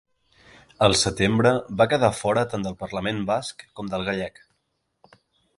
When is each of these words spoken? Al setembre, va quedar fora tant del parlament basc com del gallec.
Al 0.85 0.95
setembre, 1.01 1.51
va 1.81 1.87
quedar 1.93 2.11
fora 2.21 2.45
tant 2.55 2.67
del 2.69 2.79
parlament 2.81 3.23
basc 3.31 3.65
com 3.81 3.93
del 3.93 4.07
gallec. 4.09 4.43